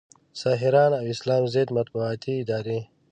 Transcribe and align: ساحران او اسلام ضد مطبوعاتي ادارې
ساحران 0.41 0.91
او 0.99 1.03
اسلام 1.13 1.43
ضد 1.53 1.69
مطبوعاتي 1.77 2.33
ادارې 2.43 2.79